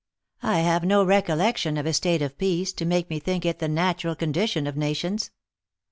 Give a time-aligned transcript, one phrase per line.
[0.41, 3.67] I have no recollection of a state of peace, to make me think it the
[3.67, 5.29] natural condition of nations."